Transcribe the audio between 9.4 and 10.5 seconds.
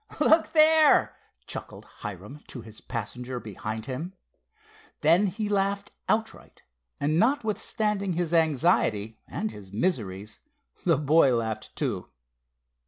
his miseries,